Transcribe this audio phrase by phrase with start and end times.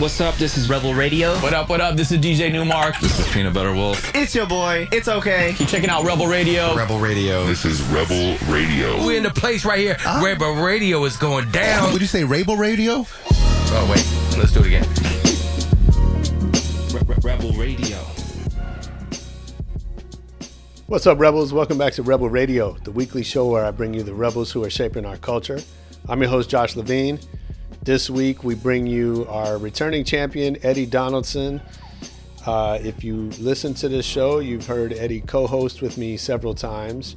[0.00, 0.34] What's up?
[0.36, 1.34] This is Rebel Radio.
[1.40, 1.94] What up, what up?
[1.94, 2.98] This is DJ Nu-Mark.
[3.00, 4.14] This is Peanut Butter Wolf.
[4.14, 4.88] It's your boy.
[4.90, 5.52] It's okay.
[5.58, 6.74] Keep checking out Rebel Radio.
[6.74, 7.44] Rebel Radio.
[7.44, 9.04] This is Rebel Radio.
[9.04, 9.98] We're in the place right here.
[10.06, 10.22] Ah.
[10.24, 11.92] Rebel Radio is going down.
[11.92, 13.04] Would you say Rebel Radio?
[13.26, 14.38] Oh, wait.
[14.38, 14.88] Let's do it again.
[17.22, 17.98] Rebel Radio.
[20.86, 21.52] What's up, Rebels?
[21.52, 24.64] Welcome back to Rebel Radio, the weekly show where I bring you the rebels who
[24.64, 25.60] are shaping our culture.
[26.08, 27.20] I'm your host, Josh Levine.
[27.82, 31.62] This week, we bring you our returning champion, Eddie Donaldson.
[32.46, 36.54] Uh, if you listen to this show, you've heard Eddie co host with me several
[36.54, 37.16] times.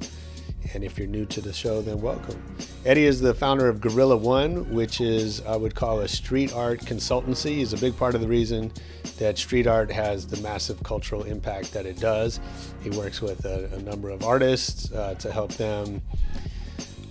[0.73, 2.41] And if you're new to the show, then welcome.
[2.85, 6.79] Eddie is the founder of Guerilla One, which is, I would call, a street art
[6.79, 7.55] consultancy.
[7.57, 8.71] He's a big part of the reason
[9.19, 12.39] that street art has the massive cultural impact that it does.
[12.81, 16.01] He works with a, a number of artists uh, to help them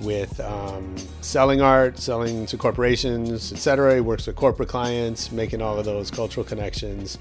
[0.03, 3.97] with um, selling art, selling to corporations, etc.
[3.97, 7.19] He works with corporate clients, making all of those cultural connections.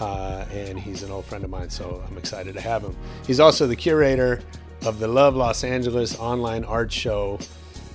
[0.00, 2.94] Uh, and he's an old friend of mine, so I'm excited to have him.
[3.26, 4.42] He's also the curator
[4.84, 7.38] of the Love Los Angeles online art show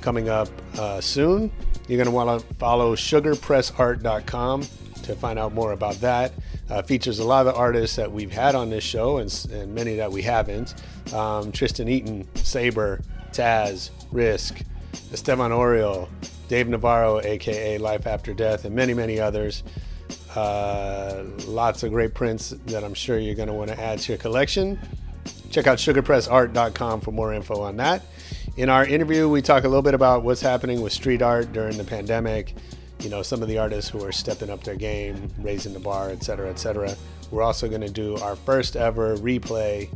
[0.01, 1.51] coming up uh, soon.
[1.87, 4.61] You're going to want to follow sugarpressart.com
[5.03, 6.31] to find out more about that.
[6.69, 9.75] Uh, features a lot of the artists that we've had on this show and, and
[9.75, 10.73] many that we haven't.
[11.13, 13.01] Um, Tristan Eaton, Saber,
[13.31, 14.61] Taz, Risk,
[15.11, 16.09] Estevan Oriol,
[16.47, 19.63] Dave Navarro, aka Life After Death, and many, many others.
[20.35, 24.13] Uh, lots of great prints that I'm sure you're going to want to add to
[24.13, 24.79] your collection.
[25.49, 28.03] Check out sugarpressart.com for more info on that.
[28.57, 31.77] In our interview, we talk a little bit about what's happening with street art during
[31.77, 32.55] the pandemic.
[32.99, 36.09] You know, some of the artists who are stepping up their game, raising the bar,
[36.09, 36.95] etc., cetera, et cetera.
[37.31, 39.89] We're also going to do our first ever replay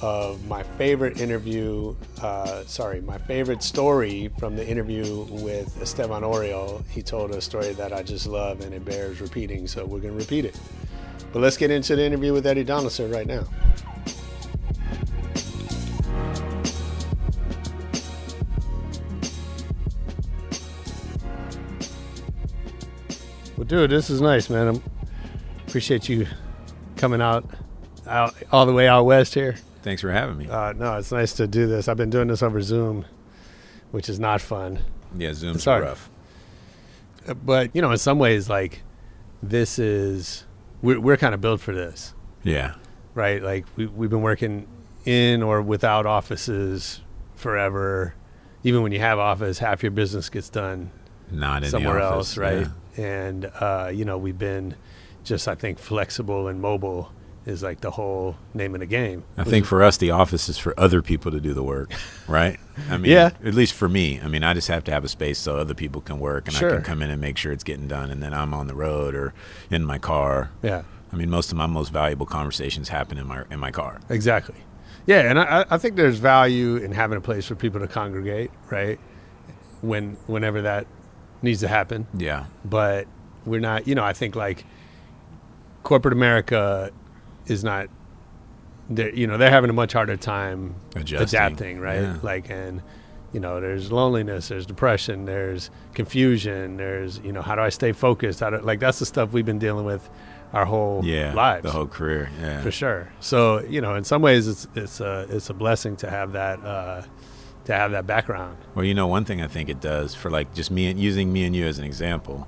[0.00, 6.84] of my favorite interview, uh, sorry, my favorite story from the interview with Estevan Oriol.
[6.88, 10.14] He told a story that I just love and it bears repeating, so we're going
[10.14, 10.58] to repeat it.
[11.32, 13.44] But let's get into the interview with Eddie Donaldson right now.
[23.56, 24.76] Well, dude, this is nice, man.
[24.76, 24.80] I
[25.66, 26.26] appreciate you
[26.96, 27.48] coming out,
[28.06, 29.56] out all the way out west here.
[29.84, 30.48] Thanks for having me.
[30.48, 31.86] Uh, no, it's nice to do this.
[31.88, 33.04] I've been doing this over Zoom,
[33.92, 34.80] which is not fun.
[35.16, 36.10] yeah, Zoom's rough.
[37.28, 38.82] Uh, But you know, in some ways, like
[39.42, 40.44] this is
[40.82, 42.74] we're, we're kind of built for this, Yeah.
[43.14, 43.42] right?
[43.42, 44.66] Like we we've been working
[45.04, 47.00] in or without offices
[47.36, 48.14] forever.
[48.62, 50.90] Even when you have office, half your business gets done
[51.30, 52.66] Not in somewhere the else, right?
[52.96, 53.04] yeah.
[53.04, 54.76] And uh, you know, we've been
[55.24, 57.12] just I think flexible and mobile
[57.46, 59.22] is like the whole name of the game.
[59.36, 61.92] I think for us, the office is for other people to do the work,
[62.28, 62.58] right?
[62.90, 63.30] I mean, Yeah.
[63.44, 64.20] At least for me.
[64.20, 66.56] I mean, I just have to have a space so other people can work, and
[66.56, 68.74] I can come in and make sure it's getting done, and then I'm on the
[68.74, 69.34] road or
[69.70, 70.50] in my car.
[70.62, 70.82] Yeah.
[71.12, 74.00] I mean, most of my most valuable conversations happen in my in my car.
[74.08, 74.56] Exactly.
[75.06, 78.50] Yeah, and I, I think there's value in having a place for people to congregate,
[78.70, 78.98] right?
[79.82, 80.86] When whenever that
[81.42, 82.06] needs to happen.
[82.16, 82.46] Yeah.
[82.64, 83.06] But
[83.44, 84.64] we're not, you know, I think like
[85.82, 86.90] corporate America
[87.46, 87.88] is not
[88.90, 91.22] they're you know, they're having a much harder time Adjusting.
[91.38, 92.02] adapting, right?
[92.02, 92.18] Yeah.
[92.22, 92.82] Like and
[93.32, 97.90] you know, there's loneliness, there's depression, there's confusion, there's, you know, how do I stay
[97.90, 98.38] focused?
[98.40, 100.08] How do, like that's the stuff we've been dealing with
[100.52, 101.34] our whole Yeah.
[101.34, 102.30] lives The whole career.
[102.40, 102.62] Yeah.
[102.62, 103.10] for sure.
[103.20, 106.62] So you know, in some ways, it's it's a it's a blessing to have that
[106.64, 107.02] uh,
[107.64, 108.58] to have that background.
[108.74, 111.32] Well, you know, one thing I think it does for like just me and using
[111.32, 112.46] me and you as an example.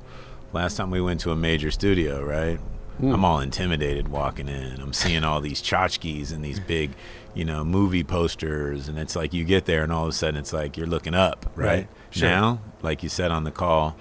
[0.53, 2.61] Last time we went to a major studio, right?
[2.99, 3.13] Hmm.
[3.13, 4.81] I'm all intimidated walking in.
[4.81, 6.93] I'm seeing all these tchotchkes and these big,
[7.35, 10.37] you know, movie posters, and it's like you get there and all of a sudden
[10.37, 11.67] it's like you're looking up, right?
[11.67, 11.89] Right.
[12.11, 12.29] Sure.
[12.29, 13.97] Now, like you said on the call,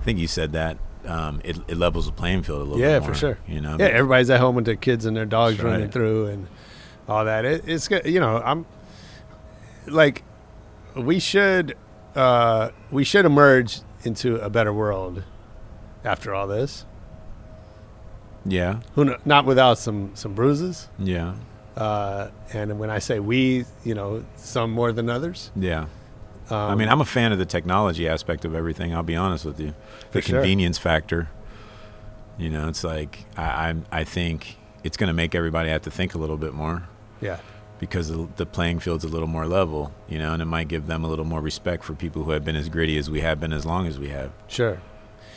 [0.00, 2.98] I think you said that um, it, it levels the playing field a little Yeah,
[2.98, 3.38] bit for sure.
[3.46, 5.92] You know, Yeah, everybody's at home with their kids and their dogs running right.
[5.92, 6.46] through and
[7.08, 7.44] all that.
[7.46, 8.04] It, it's good.
[8.06, 8.66] You know, I'm
[9.86, 10.22] like,
[10.94, 11.76] we should
[12.14, 15.22] uh, we should emerge into a better world
[16.04, 16.84] after all this.
[18.44, 20.88] Yeah, Who kn- not without some some bruises.
[20.98, 21.34] yeah,
[21.76, 25.50] Uh, and when I say we, you know, some more than others.
[25.56, 25.86] yeah.
[26.50, 28.94] Um, I mean, I'm a fan of the technology aspect of everything.
[28.94, 29.72] I'll be honest with you.
[30.12, 30.40] The For sure.
[30.40, 31.30] convenience factor.
[32.36, 33.42] You know, it's like I
[33.92, 36.82] I, I think it's going to make everybody have to think a little bit more
[37.22, 37.38] yeah,
[37.78, 39.90] because the, the playing field's a little more level.
[40.06, 42.44] You know, and it might give them a little more respect for people who have
[42.44, 44.30] been as gritty as we have been as long as we have.
[44.46, 44.78] sure.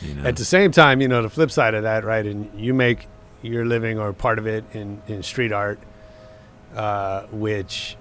[0.01, 2.25] You know, At the same time, you know, the flip side of that, right?
[2.25, 3.07] And you make
[3.41, 5.79] your living or part of it in, in street art,
[6.75, 7.97] uh, which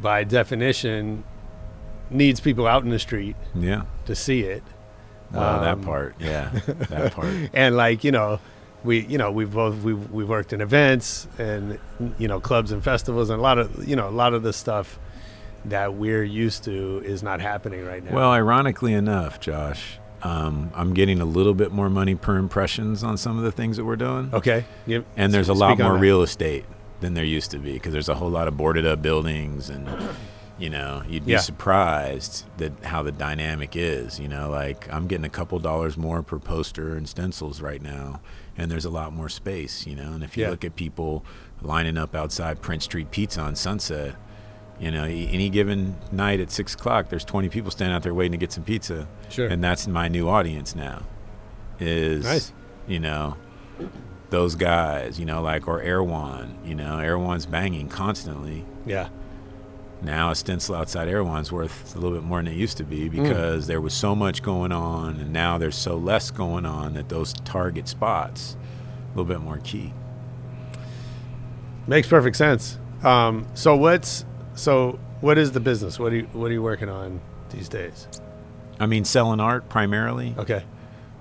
[0.00, 1.24] by definition
[2.10, 4.62] needs people out in the street yeah, to see it.
[5.32, 6.50] That Um, part, yeah,
[6.90, 7.32] that part.
[7.52, 8.38] and like you know
[8.84, 11.78] we you know we've both we we worked in events and
[12.18, 14.52] you know clubs and festivals and a lot of you know a lot of the
[14.52, 14.98] stuff
[15.64, 20.94] that we're used to is not happening right now Well, ironically enough, Josh, um, I'm
[20.94, 23.96] getting a little bit more money per impressions on some of the things that we're
[23.96, 26.64] doing, okay You- and there's a lot more real estate
[27.00, 29.88] than there used to be because there's a whole lot of boarded up buildings and.
[30.58, 31.40] You know, you'd be Yeah.
[31.40, 34.18] surprised that how the dynamic is.
[34.18, 38.22] You know, like I'm getting a couple dollars more per poster and stencils right now,
[38.56, 39.86] and there's a lot more space.
[39.86, 40.50] You know, and if you Yeah.
[40.52, 41.26] look at people
[41.60, 44.14] lining up outside Prince Street Pizza on Sunset,
[44.78, 48.32] you know, any given night at six o'clock, there's 20 people standing out there waiting
[48.32, 49.06] to get some pizza.
[49.30, 49.48] Sure.
[49.48, 51.02] And that's my new audience now.
[51.80, 52.52] Is Nice.
[52.86, 53.36] you know
[54.30, 58.64] those guys, you know, like or Erewhon, you know, Erewhon's banging constantly.
[58.84, 59.08] yeah
[60.02, 62.88] Now a stencil outside Erewhon's worth a little bit more than it used to Mm.
[62.90, 66.94] be because there was so much going on, and now there's so less going on
[66.94, 68.56] that those target spots
[69.06, 69.92] a little bit more key.
[71.86, 74.24] makes perfect sense um so what's
[74.56, 77.20] so what is the business what are you what are you working on
[77.50, 78.08] these days
[78.78, 80.34] I mean, selling art primarily.
[80.36, 80.64] okay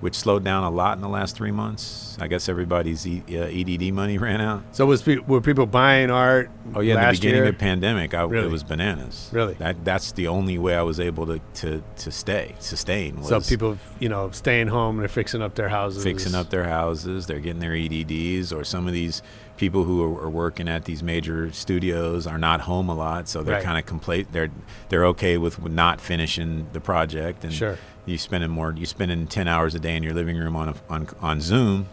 [0.02, 2.18] which slowed down a lot in the last three months.
[2.20, 4.62] I guess everybody's e- uh, EDD money ran out.
[4.74, 7.46] so was pe- were people buying art Oh yeah, in the beginning year?
[7.46, 8.46] of the pandemic, I, Really?
[8.48, 9.30] it was bananas.
[9.32, 9.54] Really?
[9.56, 13.16] that that's the only way I was able to to, to stay sustain.
[13.22, 16.50] Was so people you know staying home and they're fixing up their houses fixing up
[16.50, 19.22] their houses, they're getting their EDDs, or some of these
[19.58, 23.42] people who are, are working at these major studios are not home a lot, so
[23.44, 23.64] they're Right.
[23.64, 24.32] kind of complete.
[24.32, 24.50] They're
[24.90, 27.78] they're okay with not finishing the project, and Sure.
[28.06, 28.74] you spending more.
[28.76, 31.88] You spending ten hours a day in your living room on a, on on Zoom.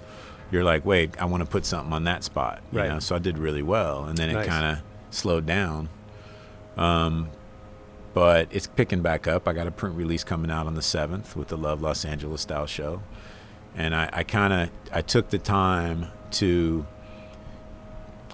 [0.50, 2.88] You're like, wait, I want to put something on that spot, you Right.
[2.90, 2.98] know?
[2.98, 4.46] So I did really well, and then it Nice.
[4.46, 5.88] kind of slowed down.
[6.76, 7.28] Um,
[8.12, 9.48] but it's picking back up.
[9.48, 12.42] I got a print release coming out on the seventh with the Love Los Angeles
[12.42, 13.02] style show,
[13.74, 16.86] and I, I kind of I took the time to.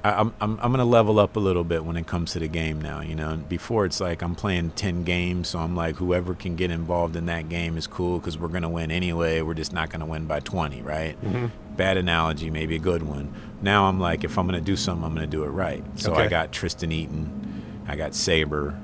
[0.04, 2.48] I, I'm I'm I'm gonna level up a little bit when it comes to the
[2.48, 3.00] game now.
[3.00, 6.70] You know, before it's like I'm playing ten games, so I'm like whoever can get
[6.70, 9.40] involved in that game is cool because we're gonna win anyway.
[9.40, 11.20] We're just not gonna win by twenty, right?
[11.22, 11.46] Mm-hmm.
[11.76, 13.34] Bad analogy, maybe a good one.
[13.60, 15.84] Now I'm like, if I'm gonna do something, I'm gonna do it right.
[15.96, 18.78] So I got Tristan Eaton, I got Saber.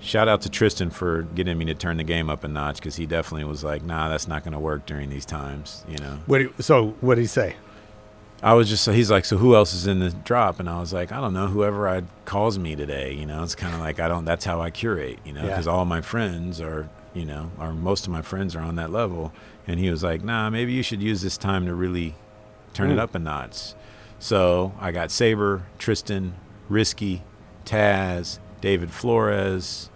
[0.00, 2.94] Shout out to Tristan for getting me to turn the game up a notch because
[2.94, 5.84] he definitely was like, nah, that's not gonna work during these times.
[5.88, 6.18] You know.
[6.26, 7.56] what do you- so what did he say
[8.42, 10.60] I was just he's like, so who else is in the drop?
[10.60, 13.12] And I was like, I don't know, whoever I calls me today.
[13.12, 14.24] You know, it's kind of like I don't.
[14.24, 15.18] That's how I curate.
[15.24, 15.48] You know, Yeah.
[15.48, 18.90] because all my friends are, you know, or most of my friends are on that
[18.92, 19.32] level.
[19.66, 22.14] And he was like, Nah, maybe you should use this time to really
[22.74, 23.00] turn it Mm.
[23.00, 23.74] up a notch.
[24.20, 26.34] So I got Saber, Tristan,
[26.68, 27.22] Risky,
[27.64, 29.90] Taz, David Flores,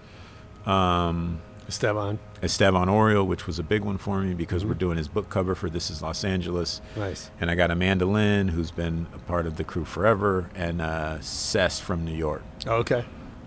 [0.67, 4.69] um, Estevan Estevan Oriol, which was a big one for me because Mm-hmm.
[4.71, 6.81] we're doing his book cover for This Is Los Angeles.
[6.97, 10.81] nice And I got Amanda Lynn, who's been a part of the crew forever, and
[10.83, 12.43] uh, CES from New York.
[12.67, 13.05] Oh, okay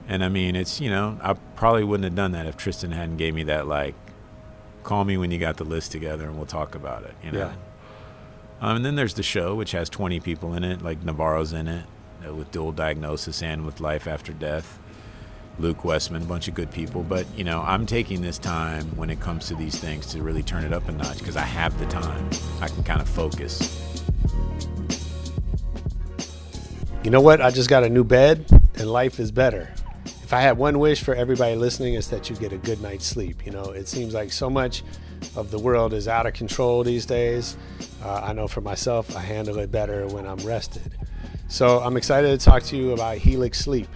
[0.07, 3.18] And I mean, it's you know, I probably wouldn't have done that if Tristan hadn't
[3.18, 3.95] gave me that like,
[4.83, 7.15] call me when you got the list together and we'll talk about it.
[7.24, 7.39] You know.
[7.39, 7.53] Yeah.
[8.62, 11.68] Um, and then there's the show, which has 20 people in it, like Navarro's in
[11.68, 11.86] it,
[12.25, 14.80] uh, with dual diagnosis and with life after death.
[15.57, 17.04] Luke Westman, a bunch of good people.
[17.04, 20.44] But, you know, I'm taking this time when it comes to these things to really
[20.44, 22.30] turn it up a notch because I have the time.
[22.62, 23.81] I can kind of focus.
[27.04, 27.42] You know what?
[27.42, 28.45] I just got a new bed
[28.76, 29.71] and life is better.
[30.24, 33.06] If I had one wish for everybody listening, it's that you get a good night's
[33.06, 33.45] sleep.
[33.45, 34.83] You know, it seems like so much
[35.35, 37.57] of the world is out of control these days.
[38.04, 40.95] Uh, I know for myself, I handle it better when I'm rested.
[41.47, 43.88] So I'm excited to talk to you about Helix Sleep.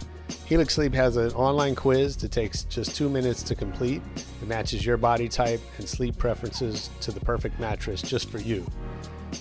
[0.50, 4.02] Helix Sleep has an online quiz that takes just two minutes to complete.
[4.16, 8.66] It matches your body type and sleep preferences to the perfect mattress just for you.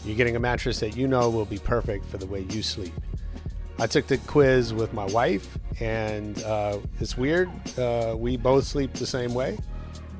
[0.05, 2.93] You're getting a mattress that you know will be perfect for the way you sleep.
[3.79, 7.49] I took the quiz with my wife, and uh, it's weird.
[7.79, 9.57] Uh, we both sleep the same way,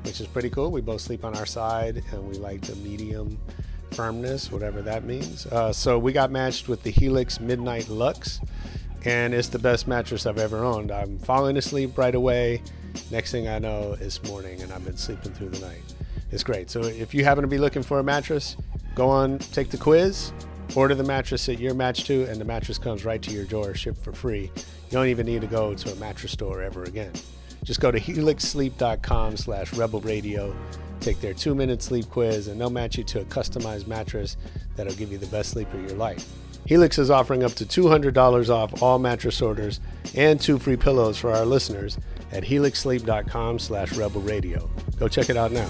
[0.05, 0.71] which is pretty cool.
[0.71, 3.37] We both sleep on our side, and we like the medium
[3.91, 5.45] firmness, whatever that means.
[5.45, 8.41] Uh, so we got matched with the Helix Midnight Lux,
[9.05, 10.91] and it's the best mattress I've ever owned.
[10.91, 12.61] I'm falling asleep right away.
[13.11, 15.81] Next thing I know, it's morning, and I've been sleeping through the night.
[16.31, 16.69] It's great.
[16.69, 18.55] So if you happen to be looking for a mattress,
[18.95, 20.31] go on, take the quiz,
[20.75, 23.73] order the mattress that you're matched to, and the mattress comes right to your door,
[23.73, 24.51] shipped for free.
[24.55, 27.13] You don't even need to go to a mattress store ever again.
[27.63, 30.55] Just go to helixsleep.com slash rebel radio,
[30.99, 34.37] take their two minute sleep quiz, and they'll match you to a customized mattress
[34.75, 36.27] that'll give you the best sleep of your life.
[36.69, 39.79] Helix is offering up to $200 off all mattress orders
[40.13, 41.97] and two free pillows for our listeners
[42.31, 44.69] at helixsleep.com slash rebel radio.
[44.99, 45.67] Go check it out now.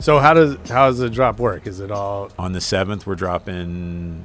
[0.00, 1.66] So how does how does the drop work?
[1.66, 3.06] Is it all on the seventh?
[3.06, 4.24] We're dropping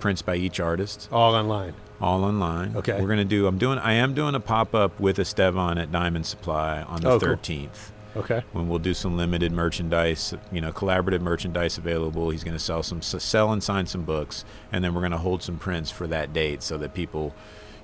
[0.00, 2.76] prints by each artist, all online, all online.
[2.76, 3.46] Okay, we're gonna do.
[3.46, 3.78] I'm doing.
[3.78, 7.90] I am doing a pop up with Estevan at Diamond Supply on the oh, thirteenth.
[7.90, 8.42] Oh, Okay.
[8.52, 12.30] when we'll do some limited merchandise, you know, collaborative merchandise available.
[12.30, 15.18] He's going to sell some, sell and sign some books, and then we're going to
[15.18, 17.34] hold some prints for that date so that people,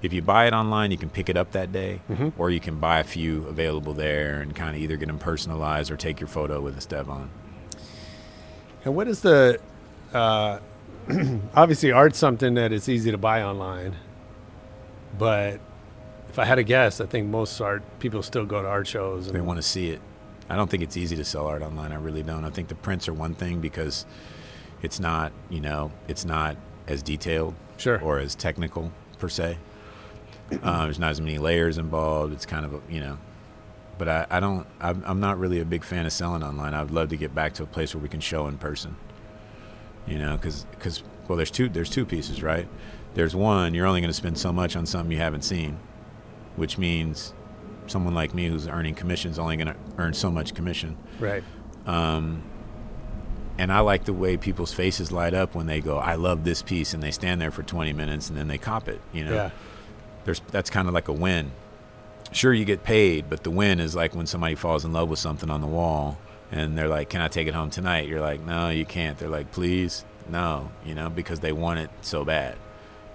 [0.03, 2.31] if you buy it online, you can pick it up that day, Mm-hmm.
[2.37, 5.91] or you can buy a few available there and kind of either get them personalized
[5.91, 7.31] or take your photo with Estevan.
[8.85, 9.61] And what is the
[10.13, 10.59] uh,
[11.55, 13.95] obviously art's something that is easy to buy online,
[15.19, 15.61] but
[16.29, 19.27] if I had to guess, I think most art people still go to art shows.
[19.29, 20.01] And They want to see it.
[20.49, 21.93] I don't think it's easy to sell art online.
[21.93, 22.45] I really don't.
[22.45, 24.05] I think the prints are one thing because
[24.83, 27.99] it's not, you know, it's not as detailed Sure.
[28.01, 29.57] or as technical per se.
[30.63, 32.33] Uh, there's not as many layers involved.
[32.35, 33.19] It's kind of, a, you know,
[33.97, 36.75] but I, I don't, I'm, I'm not really a big fan of selling online.
[36.75, 38.97] I'd love to get back to a place where we can show in person,
[40.07, 42.69] you know, because, well, there's two, there's two pieces, right?
[43.15, 45.79] There's one, you're only going to spend so much on something you haven't seen,
[46.57, 47.33] which means
[47.87, 50.97] someone like me who's earning commissions only going to earn so much commission.
[51.21, 51.45] right.
[51.87, 52.43] Um,
[53.59, 56.61] and I like the way people's faces light up when they go, "I love this
[56.63, 59.01] piece," and they stand there for 20 minutes and then they cop it.
[59.13, 59.51] You know, Yeah.
[60.25, 61.53] there's that's kind of like a win.
[62.33, 65.21] Sure, you get paid, but the win is like when somebody falls in love with
[65.21, 66.19] something on the wall
[66.51, 69.29] and they're like, "Can I take it home tonight?" You're like, "No, you can't." They're
[69.29, 72.57] like, "Please, no," you know, because they want it so bad.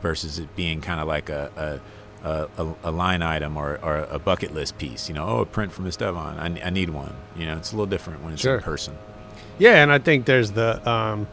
[0.01, 1.79] Versus it being kind of like a a,
[2.23, 5.07] a, a a line item or, or a bucket list piece.
[5.09, 6.39] You know, oh, a print from Estevan.
[6.39, 7.15] I, I need one.
[7.37, 8.55] You know, it's a little different when it's Sure.
[8.57, 8.97] in person.
[9.57, 11.27] Yeah, and I think there's the um,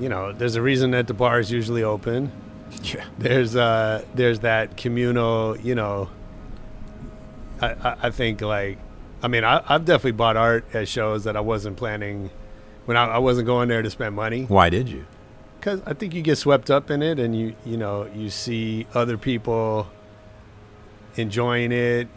[0.00, 2.30] you know, there's a reason that the bar is usually open.
[2.82, 3.04] Yeah.
[3.18, 6.08] There's uh there's that communal, you know.
[7.60, 8.78] I, I, I think like,
[9.22, 12.30] I mean, I, I've definitely bought art at shows that I wasn't planning
[12.86, 15.06] when I, I wasn't going there to spend money Why did you?
[15.60, 18.86] because I think you get swept up in it and you you know you see
[18.92, 19.86] other people
[21.16, 22.08] enjoying it.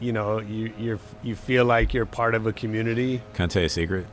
[0.00, 3.22] You know, you you're you feel like you're part of a community.
[3.34, 4.06] Can I tell you a secret?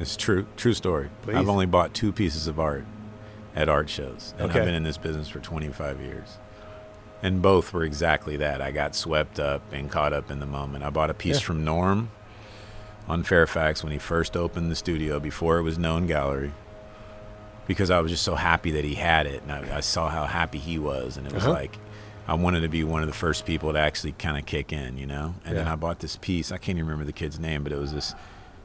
[0.00, 1.10] It's true, true story.
[1.22, 1.36] Please.
[1.36, 2.84] I've only bought two pieces of art
[3.54, 4.58] at art shows, and Okay.
[4.60, 6.38] I've been in this business for 25 years.
[7.22, 8.60] And both were exactly that.
[8.60, 10.82] I got swept up and caught up in the moment.
[10.82, 11.46] I bought a piece Yeah.
[11.46, 12.10] from Norm
[13.06, 16.52] on Fairfax when he first opened the studio before it was known gallery
[17.68, 20.24] because I was just so happy that he had it and I, I saw how
[20.24, 21.52] happy he was and it was Uh-huh.
[21.52, 21.78] like
[22.26, 24.96] I wanted to be one of the first people to actually kind of kick in,
[24.96, 25.34] you know.
[25.44, 26.52] And then I bought this piece.
[26.52, 28.14] I can't even remember the kid's name, but it was this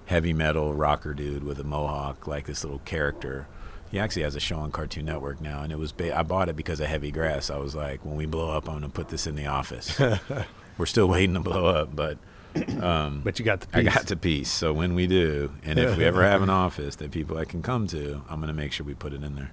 [0.05, 3.47] heavy metal rocker dude with a mohawk, like this little character.
[3.89, 5.91] He actually has a show on Cartoon Network now, and it was.
[5.91, 7.49] Ba- I bought it because of Heavy Grass.
[7.49, 9.99] I was like, when we blow up, I'm gonna put this in the office.
[10.77, 12.17] We're still waiting to blow up, but
[12.81, 14.51] um, But you got the I got the piece.
[14.51, 17.61] So when we do, and if we ever have an office that people I can
[17.61, 19.51] come to, I'm gonna make sure we put it in there.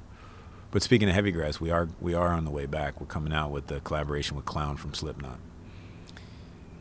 [0.75, 3.00] But speaking of heavy grass, we are we are on the way back.
[3.00, 5.38] We're coming out with the collaboration with Clown from Slipknot.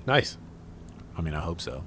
[0.07, 0.35] nice.
[1.15, 1.83] I mean, I hope so.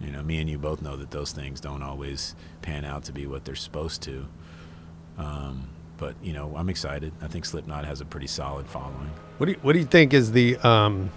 [0.00, 3.12] You know, me and you both know that those things don't always pan out to
[3.12, 4.26] be what they're supposed to.
[5.18, 7.12] Um, but you know, I'm excited.
[7.22, 9.12] I think Slipknot has a pretty solid following.
[9.38, 11.10] What do you, what do you think is the um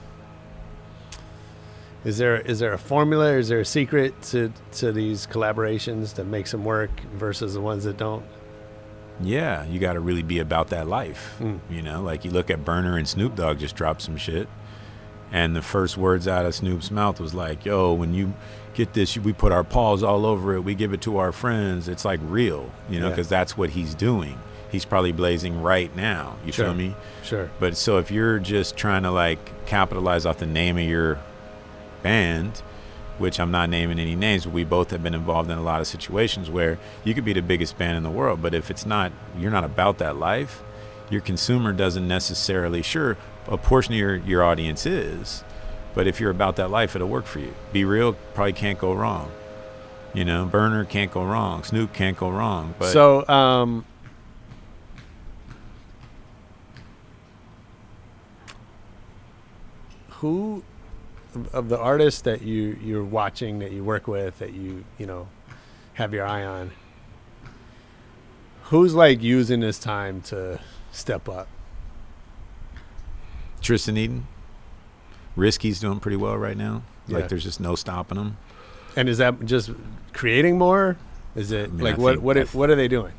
[2.06, 6.26] is there is there a formula is there a secret to to these collaborations that
[6.26, 8.24] makes them work versus the ones that don't?
[9.22, 11.36] Yeah, you got to really be about that life.
[11.40, 11.58] Hmm.
[11.70, 14.48] You know, like you look at Berner and Snoop Dogg just dropped some shit,
[15.32, 18.34] and the first words out of Snoop's mouth was like, "Yo, when you
[18.74, 20.62] get this, we put our paws all over it.
[20.62, 21.88] We give it to our friends.
[21.90, 23.12] It's like real, you know, Yeah.
[23.12, 24.38] because that's what he's doing.
[24.72, 26.36] He's probably blazing right now.
[26.46, 26.66] You Sure.
[26.66, 26.96] feel me?
[27.24, 27.50] Sure.
[27.60, 31.18] But so if you're just trying to like capitalize off the name of your
[32.04, 32.62] band,
[33.20, 35.82] which I'm not naming any names, but we both have been involved in a lot
[35.82, 38.86] of situations where you could be the biggest band in the world, but if it's
[38.86, 40.62] not, you're not about that life,
[41.10, 45.44] your consumer doesn't necessarily, sure, a portion of your, your audience is,
[45.94, 47.54] but if you're about that life, it'll work for you.
[47.74, 49.32] Be real, probably can't go wrong.
[50.14, 51.64] You know, Berner can't go wrong.
[51.64, 52.74] Snoop can't go wrong.
[52.80, 53.86] But so um
[60.10, 60.64] who
[61.54, 65.28] of- the artists that you you're watching that you work with that you you know
[65.94, 66.72] have your eye on
[68.64, 70.60] who's like using this time to
[70.92, 71.48] step up
[73.62, 74.26] Tristan Eaton,
[75.36, 76.82] Risky's doing pretty well right now.
[77.08, 77.18] Yeah.
[77.18, 78.38] Like there's just no stopping him.
[78.96, 79.70] And is that just
[80.14, 80.98] creating more?
[81.36, 83.12] Is it I mean, like I what what it, what are they doing?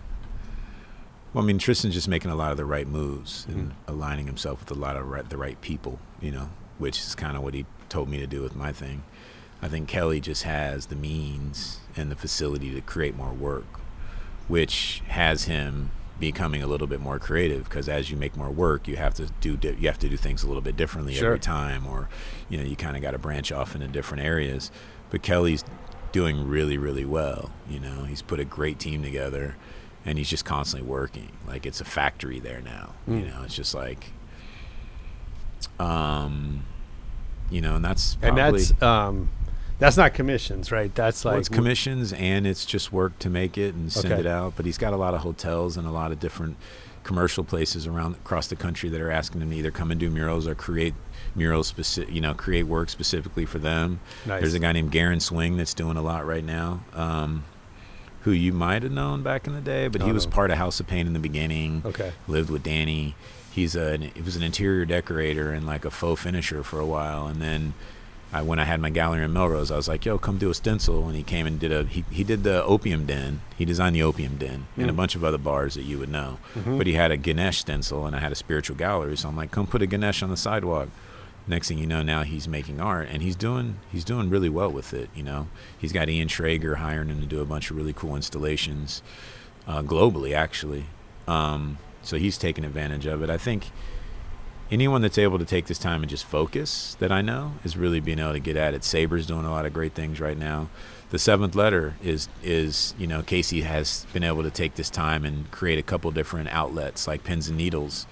[1.35, 3.91] Well, I mean, Tristan's just making a lot of the right moves and Mm-hmm.
[3.93, 6.49] aligning himself with a lot of right, the right people, you know,
[6.79, 9.03] which is kind of what he told me to do with my thing.
[9.61, 13.67] I think Kelly just has the means and the facility to create more work,
[14.49, 18.87] which has him becoming a little bit more creative because as you make more work
[18.87, 21.29] you have to do di- you have to do things a little bit differently Sure.
[21.29, 22.11] every time or
[22.51, 24.71] you know you kind of got to branch off into different areas.
[25.09, 25.65] But Kelly's
[26.13, 28.05] doing really really well you know?
[28.05, 29.57] He's put a great team together
[30.05, 31.31] and he's just constantly working.
[31.47, 33.43] Like it's a factory there now you know?
[33.45, 34.13] It's just like
[35.79, 36.65] um
[37.51, 39.29] you know and that's and that's um,
[39.79, 40.95] that's not commissions, right?
[40.95, 44.21] That's like well, it's commissions and it's just work to make it and send Okay.
[44.21, 44.55] it out.
[44.57, 46.57] But he's got a lot of hotels and a lot of different
[47.03, 50.11] commercial places around across the country that are asking him to either come and do
[50.11, 50.93] murals or create
[51.35, 54.01] murals specific, you know, create work specifically for them.
[54.27, 54.41] Nice.
[54.41, 56.85] There's a guy named Garen Swing that's doing a lot right now.
[56.93, 57.45] Um,
[58.23, 60.33] who you might have known back in the day, but he Oh, was no.
[60.33, 61.83] part of House of Pain in the beginning.
[61.85, 62.13] Okay.
[62.29, 63.15] Lived with Danny.
[63.53, 67.27] He's a he was an interior decorator and like a faux finisher for a while,
[67.27, 67.75] and then
[68.33, 70.55] I when I had my gallery in Melrose, I was like, "Yo, come do a
[70.55, 73.41] stencil." And he came and did a he, he did the Opium Den.
[73.57, 74.97] He designed the Opium Den and a mm.
[74.97, 76.39] bunch of other bars that you would know.
[76.55, 76.79] Mm-hmm.
[76.79, 79.17] But he had a Ganesh stencil, and I had a spiritual gallery.
[79.17, 80.91] So I'm like, "Come put a Ganesh on the sidewalk."
[81.51, 84.71] Next thing you know, now he's making art, and he's doing he's doing really well
[84.71, 85.11] with it.
[85.17, 88.15] You know, he's got Ian Schrager hiring him to do a bunch of really cool
[88.15, 89.03] installations
[89.67, 90.87] uh, globally, actually.
[91.27, 93.31] Um, so he's taking advantage of it.
[93.31, 93.73] I think
[94.71, 97.99] anyone that's able to take this time and just focus that I know is really
[97.99, 98.85] being able to get at it.
[98.85, 100.69] Saber's doing a lot of great things right now.
[101.11, 105.25] The seventh letter is is you know Casey has been able to take this time
[105.25, 108.07] and create a couple different outlets like pins and needles,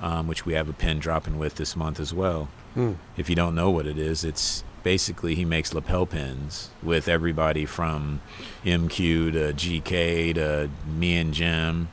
[0.00, 2.48] um, which we have a pin dropping with this month as well.
[2.74, 2.92] Hmm.
[3.16, 7.66] If you don't know what it is, it's basically he makes lapel pins with everybody
[7.66, 8.20] from
[8.64, 11.88] MQ to GK to me and Jim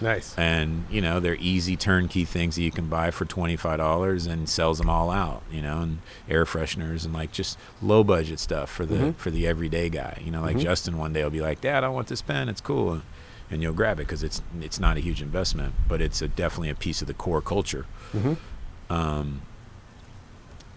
[0.00, 0.34] nice.
[0.36, 4.26] and you know they're easy turnkey things that you can buy for twenty five dollars
[4.26, 5.42] and sells them all out.
[5.50, 9.10] You know, and air fresheners and like just low budget stuff for the mm-hmm.
[9.12, 10.20] for the everyday guy.
[10.24, 10.64] You know, like mm-hmm.
[10.64, 12.48] Justin one day will be like, "Dad, I want this pen.
[12.48, 13.02] It's cool,"
[13.50, 16.70] and you'll grab it because it's it's not a huge investment, but it's a, definitely
[16.70, 17.86] a piece of the core culture.
[18.90, 19.42] Um,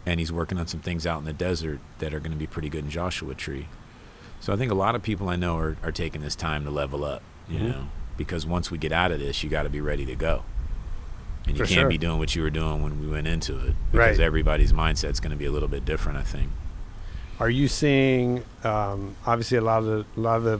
[0.05, 2.47] and he's working on some things out in the desert that are going to be
[2.47, 3.67] pretty good in Joshua Tree.
[4.39, 6.71] So I think a lot of people I know are, are taking this time to
[6.71, 7.67] level up, you Mm-hmm.
[7.69, 10.43] know, because once we get out of this, you got to be ready to go.
[11.45, 11.89] And you For can't sure.
[11.89, 14.25] be doing what you were doing when we went into it because Right.
[14.25, 16.51] everybody's mindset's going to be a little bit different, I think.
[17.39, 18.43] Are you seeing?
[18.63, 20.59] Um, obviously, a lot of the, a lot of the,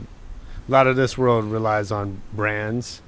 [0.68, 3.02] a lot of this world relies on brands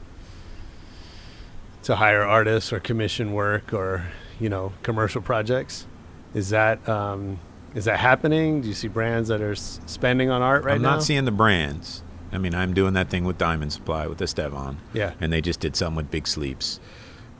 [1.82, 4.06] to hire artists or commission work or
[4.38, 5.86] you know commercial projects.
[6.34, 7.38] Is that um,
[7.74, 8.60] is that happening?
[8.62, 10.88] Do you see brands that are s- spending on art right now?
[10.90, 12.02] I'm not seeing the brands.
[12.32, 14.78] I mean, I'm doing that thing with Diamond Supply with Estevan.
[14.92, 15.14] Yeah.
[15.20, 16.78] And they just did something with Big Sleeps.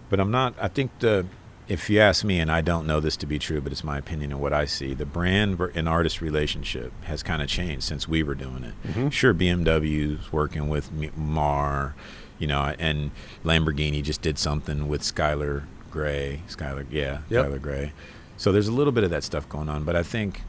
[0.08, 1.26] But I'm not, I think the,
[1.70, 3.96] if you ask me, and I don't know this to be true, but it's my
[3.96, 8.08] opinion and what I see, the brand and artist relationship has kind of changed since
[8.08, 8.74] we were doing it.
[8.88, 9.08] Mm-hmm.
[9.10, 11.94] Sure, BMW's working with Mar,
[12.40, 13.12] you know, and
[13.44, 16.42] Lamborghini just did something with Skylar Gray.
[16.48, 17.46] Skylar, yeah, Yep.
[17.46, 17.92] Skylar Gray.
[18.36, 20.42] So there's a little bit of that stuff going on, but I think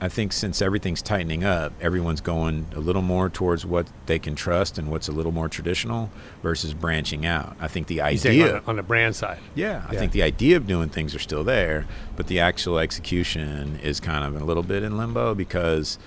[0.00, 4.34] I think since everything's tightening up, everyone's going a little more towards what they can
[4.34, 6.10] trust and what's a little more traditional
[6.42, 7.56] versus branching out.
[7.60, 9.38] I think the idea, on, the, on the brand side.
[9.54, 9.98] yeah, I Yeah.
[10.00, 14.22] think the idea of doing things are still there, but the actual execution is kind
[14.24, 15.98] of a little bit in limbo because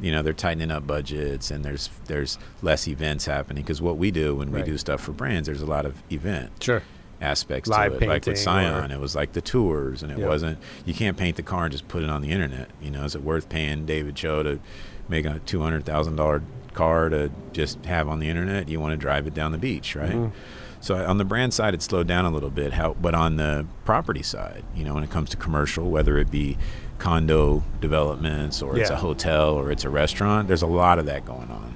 [0.00, 4.10] you know they're tightening up budgets and there's there's less events happening because what we
[4.12, 6.82] do when we do stuff for brands, there's a lot of event Sure.
[7.20, 8.08] Aspects Live to it.
[8.08, 10.28] Like with Scion, or- it was like the tours, and it Yep.
[10.28, 10.58] wasn't.
[10.84, 12.68] You can't paint the car and just put it on the internet.
[12.80, 14.60] You know, is it worth paying David Choe to
[15.08, 16.42] make a two hundred thousand dollar
[16.74, 18.68] car to just have on the internet?
[18.68, 20.12] You want to drive it down the beach, right?
[20.12, 20.34] Mm-hmm.
[20.80, 22.74] So on the brand side, it slowed down a little bit.
[22.74, 26.30] How, but on the property side, you know, when it comes to commercial, whether it
[26.30, 26.56] be
[26.98, 31.24] condo developments or it's a hotel or it's a restaurant, there's a lot of that
[31.24, 31.74] going on.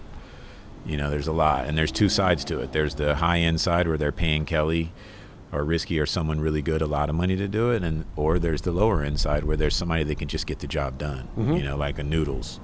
[0.87, 2.73] You know, there's a lot, and there's two sides to it.
[2.73, 4.93] There's the high end side where they're paying Kelly
[5.53, 8.39] or Risky or someone really good a lot of money to do it, and or
[8.39, 11.29] there's the lower end side where there's somebody that can just get the job done.
[11.37, 11.53] Mm-hmm.
[11.55, 12.59] You know, like a Noodles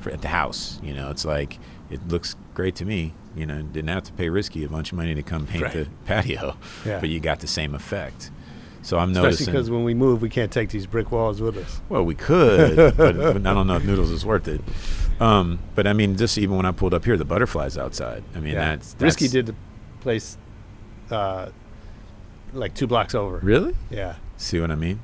[0.00, 0.80] for, at the house.
[0.82, 1.58] You know, it's like
[1.90, 3.14] it looks great to me.
[3.36, 5.72] You know, didn't have to pay Risky a bunch of money to come paint Right.
[5.72, 7.00] the patio, Yeah.
[7.00, 8.30] but you got the same effect.
[8.82, 9.46] So I'm Especially noticing.
[9.46, 11.80] because when we move, we can't take these brick walls with us.
[11.88, 14.60] Well, we could, but, but I don't know if noodles is worth it.
[15.20, 18.24] Um, but I mean, just even when I pulled up here, the butterflies outside.
[18.34, 19.54] I mean, that's, that's Risky did the
[20.00, 20.36] place
[21.12, 21.50] uh,
[22.52, 23.38] like two blocks over.
[23.38, 24.16] really Yeah.
[24.36, 25.00] see what I mean.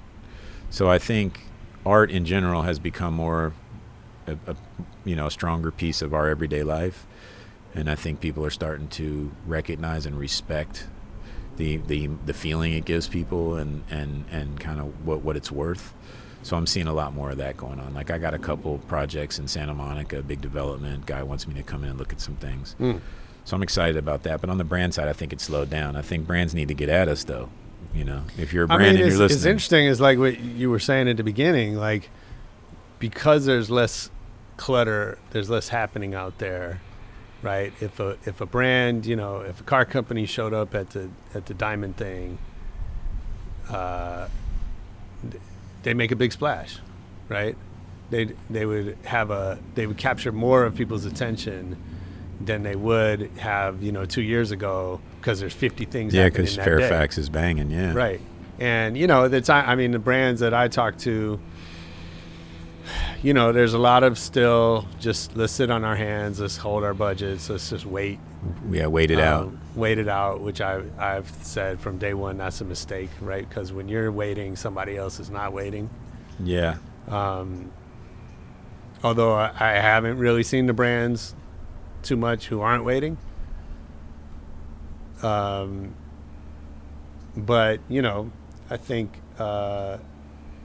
[0.71, 1.41] So I think
[1.87, 3.53] art in general has become more,
[4.27, 4.57] a, a
[5.05, 7.07] you know, a stronger piece of our everyday life,
[7.75, 10.87] and I think people are starting to recognize and respect
[11.57, 15.51] the the the feeling it gives people and and and kind of what what it's
[15.51, 15.95] worth.
[16.43, 17.95] So I'm seeing a lot more of that going on.
[17.95, 21.05] Like I got a couple projects in Santa Monica, big development.
[21.05, 22.77] Guy wants me to come in and look at some things.
[22.79, 23.01] Mm.
[23.49, 24.43] So I'm excited about that.
[24.43, 25.97] But on the brand side, I think it's slowed down.
[25.97, 27.49] I think brands need to get at us though.
[27.95, 29.87] You know, if you're a brand mean, and it's, you're it's listening, interesting.
[29.87, 32.11] Is like what you were saying at the beginning, like
[32.99, 34.11] because there's less
[34.59, 36.83] clutter, there's less happening out there,
[37.41, 37.73] right?
[37.81, 41.09] If a if a brand, you know, if a car company showed up at the
[41.33, 42.37] at the diamond thing,
[43.71, 44.29] uh,
[45.85, 46.81] they make a big splash,
[47.31, 47.57] right?
[48.11, 51.79] They they would have a they would capture more of people's attention
[52.40, 56.14] than they would have, you know, two years ago because there's 50 things.
[56.14, 56.79] yeah, because that day.
[56.79, 57.70] Fairfax is banging.
[57.70, 58.20] Yeah, Right.
[58.61, 61.38] And you know, the time I mean the brands that I talk to
[63.22, 66.85] you know, there's a lot of still just let's sit on our hands, let's hold
[66.85, 68.18] our budgets, let's just wait.
[68.70, 69.44] Yeah, wait it out.
[69.44, 73.48] um, Wait it out, which I I've said from day one that's a mistake, right?
[73.48, 75.90] Because when you're waiting, somebody else is not waiting.
[76.40, 76.77] Yeah,
[77.09, 77.72] Um,
[79.03, 81.35] although I, I haven't really seen the brands
[82.09, 83.18] too much who aren't waiting.
[85.23, 85.94] Um,
[87.37, 88.31] but you know,
[88.71, 89.99] I think uh,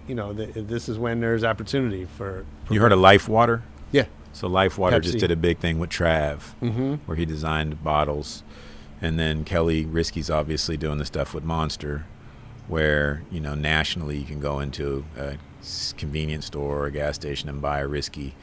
[0.08, 2.46] you know th- this is when there's opportunity for.
[2.66, 3.64] for you heard of Life Water?
[3.92, 4.06] Yeah.
[4.32, 6.94] So Life Water just did a big thing with Trav, Mm-hmm.
[7.06, 8.44] where he designed bottles,
[9.02, 12.06] and then Kelly Risky's obviously doing the stuff with Monster,
[12.68, 15.38] where you know nationally you can go into a
[15.98, 18.34] convenience store or a gas station and buy a Risky,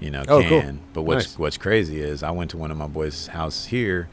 [0.00, 0.60] you know, Oh, cool.
[0.60, 0.80] can.
[0.92, 1.38] But what's Nice.
[1.38, 4.08] what's crazy is I went to one of my boys' house here,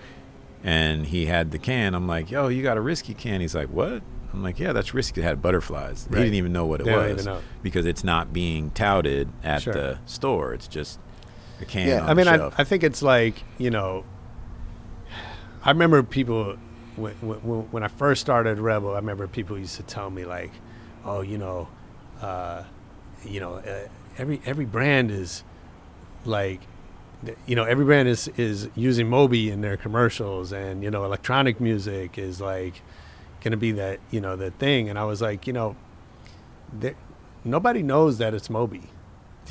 [0.63, 1.93] and he had the can.
[1.95, 4.01] I'm like, "Yo, you got a Risky can?" He's like, "What?"
[4.33, 5.21] I'm like, "Yeah, that's Risky.
[5.21, 6.17] It had butterflies." Right.
[6.19, 7.27] He didn't even know what it They was
[7.61, 9.73] because it's not being touted at Sure.
[9.73, 10.53] the store.
[10.53, 10.99] It's just
[11.61, 11.87] a can.
[11.87, 12.47] Yeah, I mean, I.
[12.57, 14.03] I think it's like you know.
[15.63, 16.57] I remember people
[16.95, 17.39] when, when,
[17.71, 18.91] when I first started Rebel.
[18.91, 20.51] I remember people used to tell me like,
[21.03, 21.67] "Oh, you know,
[22.21, 22.63] uh,
[23.23, 25.43] you know, uh, every every brand is
[26.25, 26.61] like,
[27.45, 31.59] you know, every brand is is using Moby in their commercials, and you know, electronic
[31.59, 32.81] music is like
[33.41, 35.75] going to be that you know the thing." And I was like, you know,
[36.73, 36.95] there,
[37.43, 38.89] nobody knows that it's Moby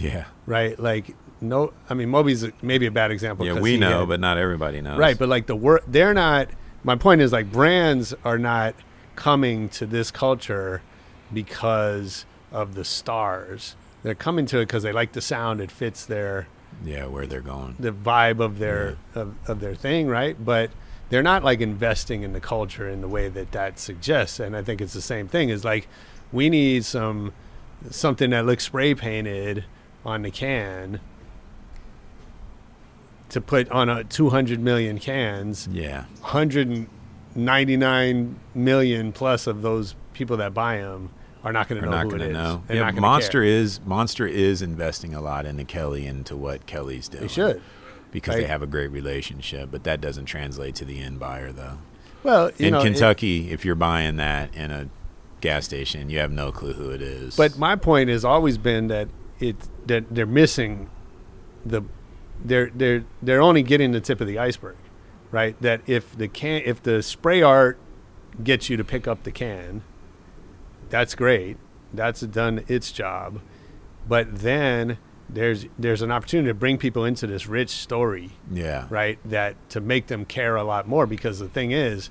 [0.00, 0.78] yeah, right?
[0.78, 3.46] Like no, I mean Moby's maybe a bad example.
[3.46, 4.98] yeah we know, had- but not everybody knows.
[4.98, 5.18] right.
[5.18, 6.48] But like the work, they're not.
[6.82, 8.74] My point is like brands are not
[9.16, 10.82] coming to this culture
[11.32, 13.76] because of the stars.
[14.02, 15.60] They're coming to it because they like the sound.
[15.60, 16.46] It fits their
[16.84, 17.76] yeah, where they're going.
[17.78, 20.42] the vibe of their of, of their thing, right?
[20.42, 20.70] But
[21.10, 24.40] they're not like investing in the culture in the way that that suggests.
[24.40, 25.50] And I think it's the same thing.
[25.50, 25.88] Is like
[26.32, 27.32] we need some
[27.90, 29.64] something that looks spray painted
[30.04, 31.00] on the can
[33.28, 35.68] to put on a 200 million cans.
[35.70, 41.10] Yeah, 199 million plus of those people that buy them
[41.44, 42.33] are not going to know not who gonna is.
[42.33, 42.62] know.
[42.66, 43.44] They're Yeah, not Monster care.
[43.44, 47.22] is Monster is investing a lot into Kelly into what Kelly's doing.
[47.22, 47.62] They should.
[48.11, 48.42] because Right.
[48.42, 51.78] they have a great relationship, but that doesn't translate to the end buyer though.
[52.22, 54.88] Well, you in know, it- Kentucky, if you're buying that in a
[55.40, 57.37] gas station, you have no clue who it is.
[57.37, 59.09] But my point has always been that
[59.40, 60.88] it that they're missing
[61.66, 61.83] the
[62.44, 64.76] they're they're they're only getting the tip of the iceberg,
[65.30, 65.61] right?
[65.61, 67.78] That if the can if the spray art
[68.42, 69.83] gets you to pick up the can,
[70.94, 71.57] that's great.
[71.92, 73.40] That's done its job.
[74.09, 74.96] But then
[75.28, 79.18] there's there's an opportunity to bring people into this rich story yeah, right?
[79.24, 82.11] That to make them care a lot more because the thing is,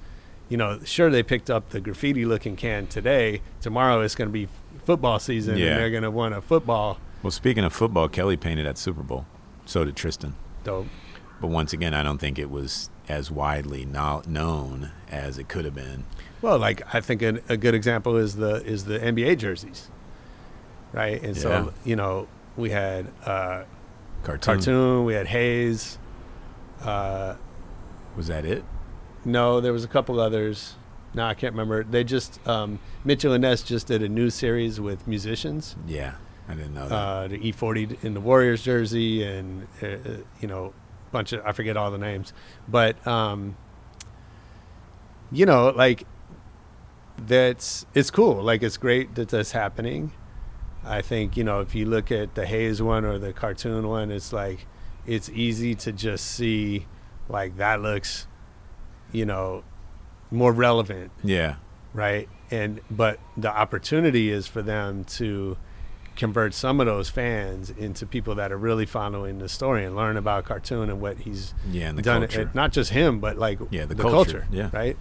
[0.50, 3.42] you know, sure they picked up the graffiti looking can today.
[3.62, 4.50] Tomorrow it's going to be
[4.84, 5.68] football season Yeah.
[5.68, 6.98] and they're going to want a football.
[7.22, 9.26] Well, speaking of football, Kelly painted at Super Bowl.
[9.66, 10.36] So did Tristan.
[10.66, 10.88] Dope.
[11.40, 15.64] But once again, I don't think it was as widely no- known as it could
[15.64, 16.04] have been.
[16.44, 19.90] Well, like I think a, a good example is the is the NBA jerseys,
[20.92, 21.20] right?
[21.24, 21.42] And Yeah.
[21.42, 22.28] so you know
[22.58, 23.64] we had uh,
[24.24, 24.56] Cartoon.
[24.58, 25.98] cartoon, we had Hayes.
[26.82, 27.36] Uh,
[28.18, 28.64] Was that it?
[29.26, 30.76] no, there was a couple others.
[31.14, 31.84] No, I can't remember.
[31.84, 35.78] They just um, Mitchell and Ness just did a new series with musicians.
[35.88, 36.16] Yeah,
[36.50, 36.94] I didn't know that.
[36.96, 39.98] uh, the E40 in the Warriors jersey, and uh, uh,
[40.42, 40.74] you know,
[41.14, 42.34] bunch of I forget all the names,
[42.68, 43.56] but um,
[45.32, 46.04] you know, like
[47.28, 48.42] that's it's cool.
[48.42, 50.12] Like it's great that that's happening.
[50.86, 54.12] I think you know if you look at the Hayes one or the cartoon one,
[54.12, 54.66] it's like
[55.06, 56.88] it's easy to just see
[57.30, 58.28] like that looks,
[59.12, 59.64] you know,
[60.32, 61.56] more relevant yeah,
[61.94, 62.28] right?
[62.52, 65.58] And but the opportunity is for them to
[66.16, 70.16] convert some of those fans into people that are really following the story and learn
[70.16, 72.22] about cartoon and what he's yeah, and the done.
[72.22, 72.42] culture.
[72.42, 74.70] It, not just him, but like Yeah, the the, culture, culture, yeah.
[74.72, 74.98] right?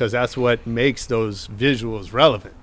[0.00, 2.54] Because that's what makes those visuals relevant.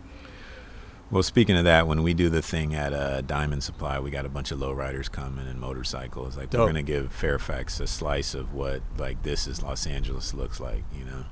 [1.11, 4.25] Well, speaking of that, when we do the thing at uh, Diamond Supply, we got
[4.25, 6.35] a bunch of lowriders coming and motorcycles.
[6.35, 6.61] Like Dope.
[6.61, 10.83] we're gonna give Fairfax a slice of what like this is Los Angeles looks like,
[10.91, 11.25] you know.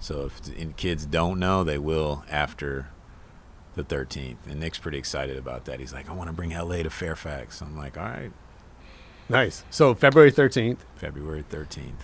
[0.00, 2.88] So if and kids don't know, they will after
[3.74, 4.46] the 13th.
[4.48, 5.78] And Nick's pretty excited about that.
[5.78, 7.60] He's like, I want to bring LA to Fairfax.
[7.60, 8.32] I'm like, all right,
[9.28, 9.64] Nice.
[9.70, 10.78] So February 13th.
[10.96, 12.00] February 13th,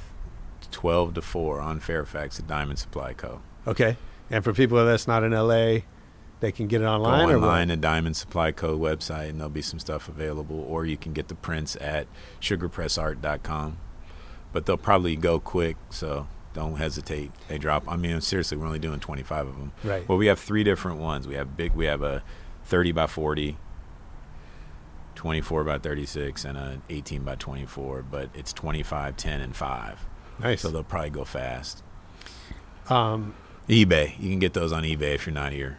[0.71, 3.41] 12 to 4 on Fairfax at Diamond Supply Co.
[3.67, 3.97] Okay.
[4.31, 5.81] And for people that's not in LA,
[6.41, 8.79] they can get it online Go online at Diamond Supply Co.
[8.79, 10.61] website, and there'll be some stuff available.
[10.61, 12.07] Or you can get the prints at
[12.41, 13.79] sugarpressart.com.
[14.53, 17.31] But they'll probably go quick, so don't hesitate.
[17.49, 17.85] They drop.
[17.87, 19.73] I mean, seriously, we're only doing 25 of them.
[19.85, 20.09] Right.
[20.09, 21.29] Well, we have three different ones.
[21.29, 21.75] We have big.
[21.75, 22.23] We have a
[22.65, 23.57] 30 by 40,
[25.15, 28.03] 24 by 36, and a 18 by 24.
[28.03, 30.07] But it's 25, 10, and five.
[30.41, 30.63] Nice.
[30.63, 31.83] So they'll probably go fast.
[32.89, 33.35] Um,
[33.69, 34.19] eBay.
[34.19, 35.79] You can get those on eBay if you're not here.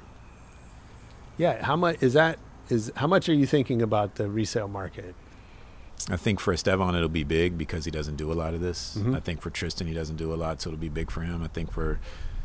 [1.37, 1.63] yeah.
[1.63, 2.39] How much is that?
[2.69, 5.13] Is how much are you thinking about the resale market?
[6.09, 8.97] I think for Estevan it'll be big because he doesn't do a lot of this.
[8.97, 9.15] Mhm.
[9.15, 11.43] I think for Tristan he doesn't do a lot, so it'll be big for him.
[11.43, 11.99] I think for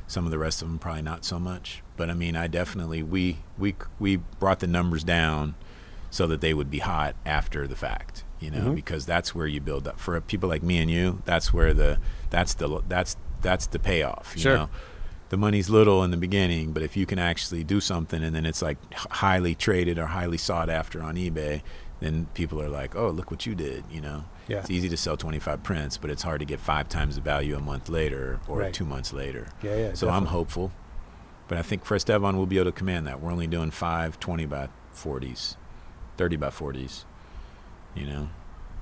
[0.08, 1.82] some of the rest of them probably not so much.
[1.96, 5.54] But I mean, I definitely we we we brought the numbers down
[6.10, 8.74] so that they would be hot after the fact, you know, Mhm.
[8.74, 9.98] because that's where you build up.
[9.98, 11.98] For people like me and you, that's where the
[12.30, 14.56] that's the that's that's the payoff, you Sure.
[14.56, 14.68] know.
[15.28, 18.46] The money's little in the beginning, but if you can actually do something and then
[18.46, 21.62] it's like highly traded or highly sought after on eBay,
[22.00, 24.24] then people are like, "Oh, look what you did," you know.
[24.48, 24.58] Yeah.
[24.58, 27.56] It's easy to sell 25 prints, but it's hard to get five times the value
[27.56, 28.72] a month later or Right.
[28.72, 29.48] two months later.
[29.62, 29.94] Yeah, yeah.
[29.94, 30.70] so I'm hopeful.
[31.48, 33.20] But I think for Estevan, we'll be able to command that.
[33.20, 35.56] We're only doing five 20 by 40s,
[36.16, 37.04] 30 by 40s.
[37.96, 38.28] You know,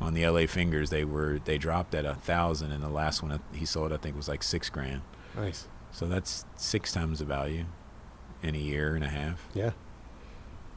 [0.00, 3.40] on the LA fingers, they were they dropped at a thousand, and the last one
[3.54, 5.02] he sold, I think, was like six grand.
[5.36, 5.68] nice.
[5.92, 7.66] So that's six times the value
[8.42, 9.46] in a year and a half.
[9.54, 9.66] Yeah.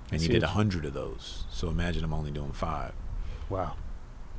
[0.09, 1.45] And That's you did a hundred of those.
[1.49, 2.93] So imagine I'm only doing five.
[3.49, 3.75] Wow.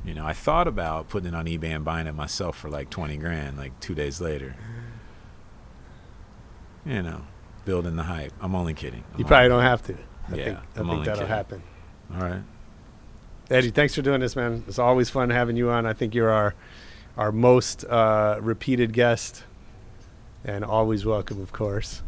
[0.05, 2.89] You know, I thought about putting it on eBay and buying it myself for like
[2.89, 4.55] 20 grand, like two days later.
[6.85, 7.21] You know,
[7.65, 8.31] building the hype.
[8.41, 9.03] I'm only kidding.
[9.13, 9.93] I'm You probably only- don't have to.
[9.93, 11.27] I Yeah, think, I I'm think that'll kidding.
[11.27, 11.63] happen.
[12.13, 12.41] All right.
[13.49, 14.63] Eddie, thanks for doing this, man.
[14.67, 15.87] It's always fun having you on.
[15.87, 16.53] I think you're our
[17.17, 19.43] our most uh, repeated guest,
[20.45, 22.03] and always welcome, of course.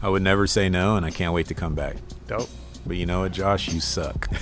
[0.00, 1.96] I would never say no, and I can't wait to come back.
[2.26, 2.48] Dope.
[2.86, 3.68] But you know what, Josh?
[3.72, 4.28] You suck.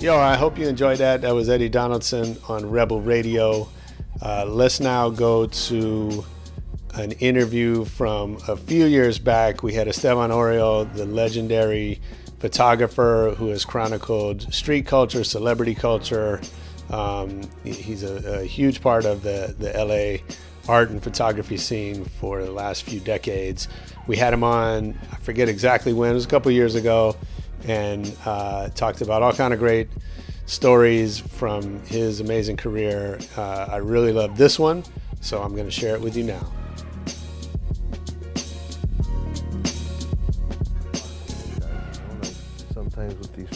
[0.00, 1.20] Yo, I hope you enjoyed that.
[1.20, 3.68] That was Eddie Donaldson on Rebel Radio.
[4.20, 6.24] Uh, let's now go to
[6.96, 9.62] an interview from a few years back.
[9.62, 12.00] We had Estevan Oriol, the legendary
[12.38, 16.40] photographer who has chronicled street culture, celebrity culture.
[16.90, 20.36] Um, he's a, a huge part of the, the LA
[20.72, 23.68] art and photography scene for the last few decades.
[24.06, 27.16] We had him on, I forget exactly when, it was a couple years ago,
[27.66, 29.88] and uh, talked about all kind of great
[30.46, 33.18] stories from his amazing career.
[33.36, 34.84] Uh, I really love this one,
[35.20, 36.63] so I'm going to share it with you now.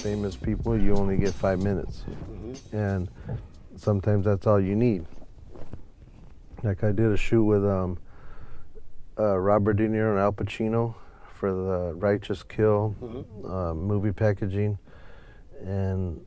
[0.09, 2.03] Famous people, you only get five minutes,
[2.73, 3.11] and
[3.77, 5.05] sometimes that's all you need.
[6.63, 7.99] Like I did a shoot with um,
[9.19, 10.95] uh, Robert De Niro and Al Pacino
[11.35, 12.97] for the Righteous Kill
[13.47, 14.79] uh, movie packaging,
[15.63, 16.25] and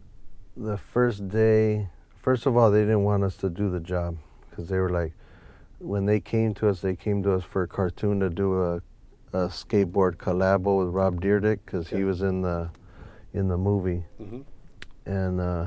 [0.56, 4.16] the first day, first of all, they didn't want us to do the job
[4.48, 5.14] because they were like,
[5.80, 8.76] when they came to us, they came to us for a cartoon to do a,
[9.34, 12.70] a skateboard collabo with Rob Dyrdek because he was in the
[13.34, 14.44] in the movie, Mhm.
[15.06, 15.66] and uh,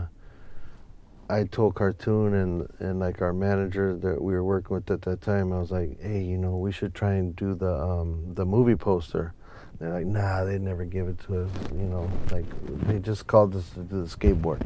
[1.30, 5.20] I told Cartoon and and like our manager that we were working with at that
[5.22, 8.44] time, I was like, hey, you know, we should try and do the um, the
[8.44, 9.32] movie poster.
[9.78, 11.50] They're like, nah, they'd never give it to us.
[11.72, 12.44] You know, like
[12.86, 14.62] they just called us to do the skateboard.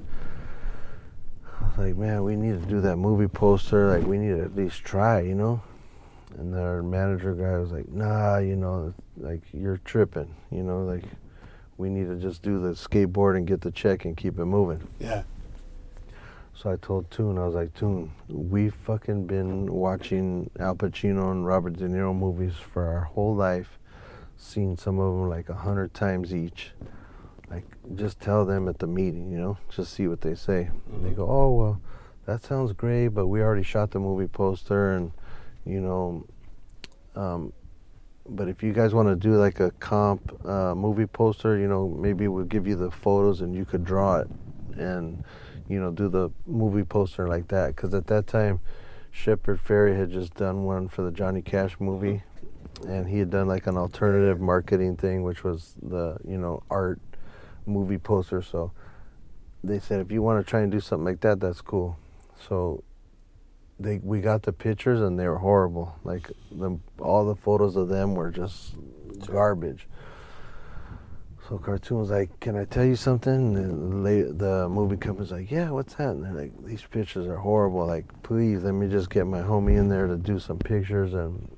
[1.60, 3.88] I was like, man, we need to do that movie poster.
[3.96, 5.60] Like, we need to at least try, you know.
[6.36, 11.04] And our manager guy was like, nah, you know, like you're tripping, you know, like
[11.78, 14.86] we need to just do the skateboard and get the check and keep it moving.
[14.98, 15.22] Yeah.
[16.54, 21.46] So I told Toon, I was like, Toon, we've fucking been watching Al Pacino and
[21.46, 23.78] Robert De Niro movies for our whole life,
[24.36, 26.72] seen some of them like a hundred times each.
[27.48, 27.64] Like,
[27.94, 30.68] just tell them at the meeting, you know, just see what they say.
[30.92, 31.80] And they go, oh, well,
[32.26, 35.12] that sounds great, but we already shot the movie poster and,
[35.64, 36.26] you know,
[37.14, 37.52] um,
[38.28, 41.88] but if you guys want to do like a comp uh, movie poster, you know,
[41.88, 44.28] maybe we'll give you the photos and you could draw it
[44.76, 45.24] and,
[45.68, 47.74] you know, do the movie poster like that.
[47.74, 48.60] Because at that time,
[49.10, 52.22] Shepard Fairey had just done one for the Johnny Cash movie,
[52.86, 57.00] and he had done like an alternative marketing thing, which was the you know art
[57.66, 58.42] movie poster.
[58.42, 58.72] So
[59.64, 61.98] they said if you want to try and do something like that, that's cool.
[62.48, 62.84] So
[63.78, 65.96] they we got the pictures and they were horrible.
[66.04, 68.74] Like the all the photos of them were just
[69.26, 69.86] garbage.
[71.48, 75.50] So cartoon was like, "Can I tell you something?" And the, the movie company's like,
[75.50, 77.86] "Yeah, what's that?" And they're like, "These pictures are horrible.
[77.86, 81.56] Like, please let me just get my homie in there to do some pictures and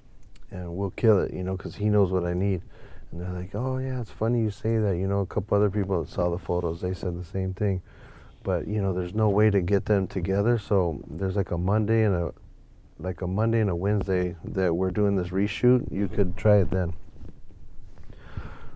[0.52, 2.62] and we'll kill it, you know, because he knows what I need."
[3.10, 4.96] And they're like, "Oh yeah, it's funny you say that.
[4.96, 7.82] You know, a couple other people that saw the photos, they said the same thing,
[8.42, 10.58] but you know, there's no way to get them together.
[10.58, 12.32] So there's like a Monday and a
[12.98, 15.90] like a Monday and a Wednesday that we're doing this reshoot.
[15.90, 16.92] You could try it then."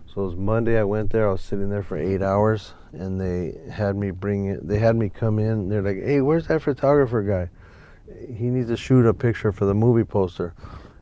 [0.07, 0.79] So it was Monday.
[0.79, 1.27] I went there.
[1.27, 4.65] I was sitting there for eight hours, and they had me bring it.
[4.65, 5.67] They had me come in.
[5.67, 7.49] They're like, "Hey, where's that photographer guy?
[8.33, 10.53] He needs to shoot a picture for the movie poster."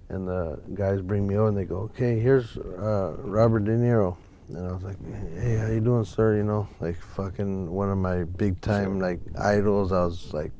[0.09, 4.17] And the guys bring me over, and they go, "Okay, here's uh, Robert De Niro."
[4.49, 4.97] And I was like,
[5.39, 6.35] "Hey, how you doing, sir?
[6.37, 10.51] You know, like fucking one of my big time like idols." I was like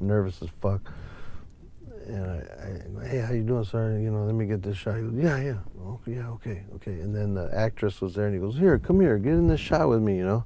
[0.00, 0.80] nervous as fuck.
[2.06, 3.98] And I, I go, hey, how you doing, sir?
[3.98, 4.96] You know, let me get this shot.
[4.96, 6.92] He goes, yeah, yeah, okay, yeah, okay, okay.
[6.92, 9.60] And then the actress was there, and he goes, here, come here, get in this
[9.60, 10.44] shot with me, you know.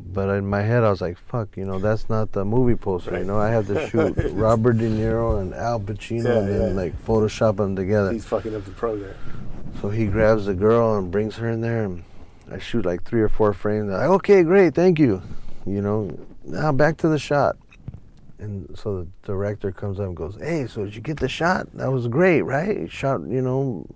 [0.00, 3.18] But in my head, I was like, fuck, you know, that's not the movie poster,
[3.18, 3.38] you know.
[3.38, 6.82] I have to shoot Robert De Niro and Al Pacino, Yeah, and then yeah.
[6.82, 8.10] like Photoshop them together.
[8.10, 9.14] He's fucking up the program.
[9.80, 12.04] So he grabs the girl and brings her in there, and
[12.50, 13.90] I shoot like three or four frames.
[13.90, 15.22] Like, okay, great, thank you.
[15.66, 17.56] You know, now back to the shot.
[18.38, 21.68] And so the director comes up and goes, hey, so did you get the shot?
[21.74, 22.90] That was great, right?
[22.90, 23.86] Shot, you know,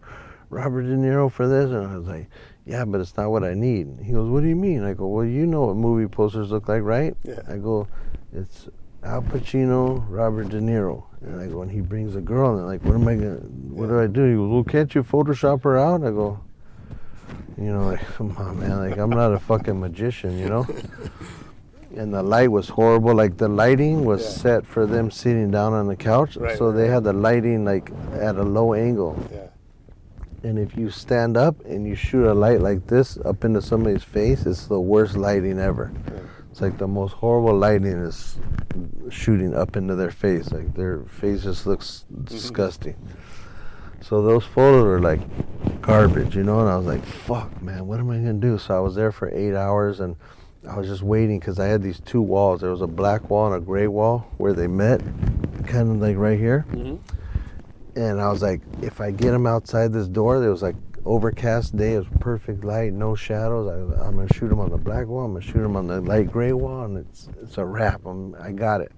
[0.50, 1.70] Robert De Niro for this?
[1.70, 2.28] And I was like,
[2.66, 3.98] yeah, but it's not what I need.
[4.02, 4.84] He goes, what do you mean?
[4.84, 7.16] I go, well, you know what movie posters look like, right?
[7.24, 7.40] Yeah.
[7.48, 7.88] I go,
[8.32, 8.68] it's
[9.04, 11.04] Al Pacino, Robert De Niro.
[11.20, 13.36] And I go, and he brings a girl, and they're like, what am I gonna,
[13.36, 14.24] what do I do?
[14.24, 16.02] He goes, well, can't you Photoshop her out?
[16.02, 16.40] I go,
[17.58, 20.66] you know, like, come on, man, like, I'm not a fucking magician, you know?
[21.96, 23.14] And the light was horrible.
[23.14, 24.28] Like, the lighting was Yeah.
[24.42, 26.36] set for them sitting down on the couch.
[26.36, 29.16] Right, so they had the lighting, like, at a low angle.
[29.32, 29.46] Yeah.
[30.42, 34.02] And if you stand up and you shoot a light like this up into somebody's
[34.02, 35.92] face, it's the worst lighting ever.
[36.12, 36.18] Yeah.
[36.54, 38.38] It's like the most horrible lighting is
[39.10, 40.52] shooting up into their face.
[40.52, 42.26] Like their face just looks mm-hmm.
[42.26, 42.94] disgusting.
[44.00, 45.18] So those photos are like
[45.80, 46.60] garbage, you know.
[46.60, 49.10] And I was like, "Fuck, man, what am I gonna do?" So I was there
[49.10, 50.14] for eight hours, and
[50.64, 52.60] I was just waiting because I had these two walls.
[52.60, 55.00] There was a black wall and a gray wall where they met,
[55.66, 56.66] kind of like right here.
[56.70, 57.98] Mm-hmm.
[57.98, 61.76] And I was like, if I get them outside this door, there was like overcast
[61.76, 63.68] day, was perfect light, no shadows.
[63.68, 65.24] I, I'm gonna shoot them on the black wall.
[65.24, 68.04] I'm gonna shoot them on the light gray wall, and it's it's a wrap.
[68.06, 68.92] I'm, I got it.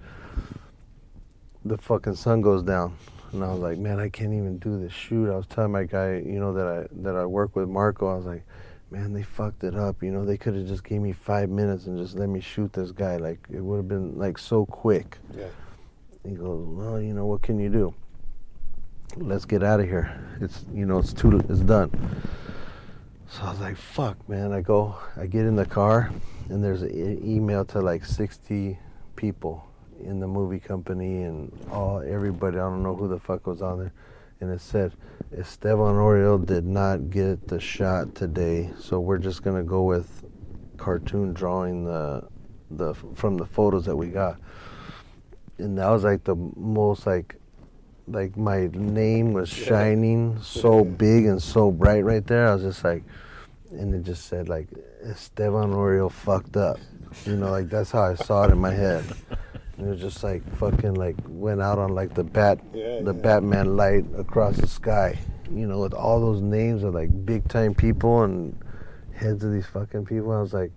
[1.65, 2.95] The fucking sun goes down,
[3.33, 5.31] and I was like, man, I can't even do this shoot.
[5.31, 8.11] I was telling my guy, you know, that I that I work with Marco.
[8.11, 8.45] I was like,
[8.89, 10.01] man, they fucked it up.
[10.01, 12.73] You know, they could have just gave me five minutes and just let me shoot
[12.73, 13.17] this guy.
[13.17, 15.17] Like it would have been like so quick.
[15.35, 15.47] Yeah.
[16.23, 17.93] He goes, well, you know, what can you do?
[19.15, 20.19] Let's get out of here.
[20.41, 21.91] It's, you know, it's too, it's done.
[23.29, 24.51] So I was like, fuck, man.
[24.51, 26.11] I go, I get in the car,
[26.49, 28.77] and there's an email to like 60
[29.15, 29.65] people
[29.99, 32.57] in the movie company and all, everybody.
[32.57, 33.93] I don't know who the fuck was on there.
[34.39, 34.93] And it said,
[35.35, 40.23] Estevan Oriol did not get the shot today, so we're just gonna go with
[40.77, 42.27] cartoon drawing the,
[42.69, 44.39] the from the photos that we got
[45.57, 47.35] and that was like the most like
[48.07, 52.47] like my name was shining so big and so bright right there.
[52.47, 53.03] I was just like,
[53.71, 54.69] and it just said like
[55.03, 56.77] Estevan Oriol fucked up,
[57.25, 59.03] you know, like that's how I saw it in my head.
[59.77, 63.13] And it was just like fucking like went out on like the bat, Yeah, the
[63.13, 63.21] yeah.
[63.21, 65.19] Batman light across the sky,
[65.51, 68.57] you know, with all those names of like big time people and
[69.13, 70.31] heads of these fucking people.
[70.31, 70.71] I was like,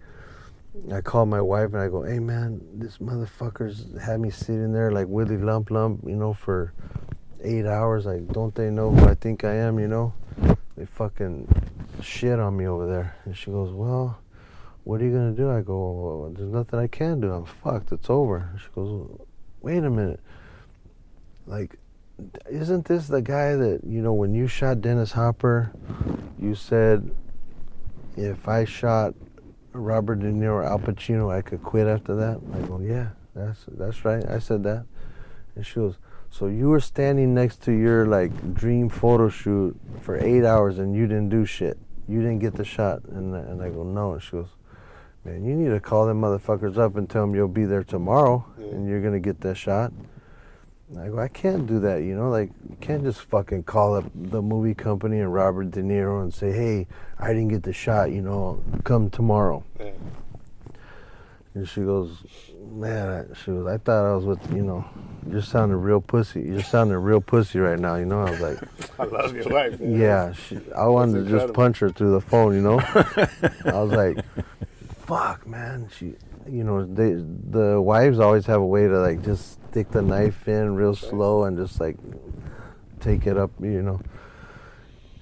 [0.92, 4.90] I called my wife and I go, hey man, this motherfuckers had me sitting there
[4.90, 6.72] like Willie Lump Lump, you know, for
[7.42, 8.06] eight hours.
[8.06, 10.14] Like, don't they know who I think I am, you know?
[10.76, 11.48] They fucking
[12.02, 13.16] shit on me over there.
[13.24, 14.18] And she goes, well,
[14.84, 15.50] what are you gonna do?
[15.50, 17.32] I go, well, there's nothing I can do.
[17.32, 17.92] I'm fucked.
[17.92, 18.50] It's over.
[18.58, 19.20] She goes,
[19.60, 20.20] wait a minute.
[21.46, 21.76] Like,
[22.50, 25.72] isn't this the guy that, you know, when you shot Dennis Hopper,
[26.38, 27.14] you said,
[28.16, 29.14] if I shot
[29.72, 32.40] Robert De Niro or Al Pacino, I could quit after that.
[32.54, 34.24] I go, yeah, that's that's right.
[34.28, 34.84] I said that,
[35.54, 35.96] and she goes,
[36.30, 40.94] so you were standing next to your like dream photo shoot for eight hours and
[40.94, 41.78] you didn't do shit.
[42.08, 44.14] You didn't get the shot, and and I go, no.
[44.14, 44.48] And she goes,
[45.24, 48.44] man, you need to call them motherfuckers up and tell them you'll be there tomorrow
[48.56, 49.92] and you're gonna get that shot.
[50.98, 54.06] I go, I can't do that, you know, like you can't just fucking call up
[54.12, 58.10] the movie company and Robert De Niro and say, hey, I didn't get the shot,
[58.10, 59.62] you know, come tomorrow.
[59.78, 59.92] Yeah.
[61.54, 62.24] And she goes,
[62.70, 64.84] man, I, she goes, I thought I was with, you know,
[65.28, 66.42] you're sounding real pussy.
[66.42, 68.22] You're sounding real pussy right now, you know.
[68.22, 68.58] I was like,
[68.98, 69.80] I love your wife.
[69.80, 69.98] man.
[69.98, 71.46] yeah, she, I wanted to incredible.
[71.46, 72.78] just punch her through the phone, you know.
[73.64, 74.24] I was like,
[75.06, 75.88] fuck, man.
[75.96, 76.14] She,
[76.48, 80.48] you know, they, the wives always have a way to like just stick the knife
[80.48, 81.96] in real slow and just like
[83.00, 84.00] take it up, you know.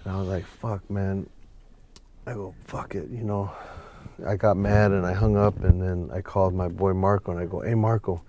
[0.04, 1.28] And I was like, fuck, man.
[2.26, 3.50] I go, fuck it, you know.
[4.26, 7.40] I got mad and I hung up and then I called my boy Marco and
[7.40, 8.22] I go, hey Marco,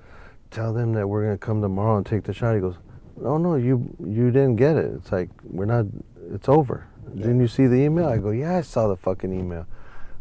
[0.52, 2.56] tell them that we're gonna come tomorrow and take the shot.
[2.56, 2.78] He goes,
[3.18, 4.94] no, no, you you didn't get it.
[4.96, 5.86] It's like we're not.
[6.32, 6.88] It's over.
[7.16, 8.08] Didn't you see the email?
[8.08, 9.66] I go, yeah, I saw the fucking email.